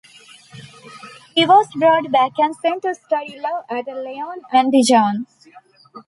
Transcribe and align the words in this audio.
He 1.35 1.45
was 1.45 1.67
brought 1.75 2.11
back 2.11 2.31
and 2.39 2.55
sent 2.55 2.81
to 2.81 2.95
study 2.95 3.37
law 3.39 3.61
at 3.69 3.85
Lyon 3.85 4.41
and 4.51 4.71
Dijon. 4.71 5.27